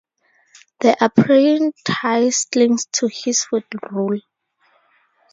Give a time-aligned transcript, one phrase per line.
[0.79, 4.21] The apprentice clings to his foot-rule.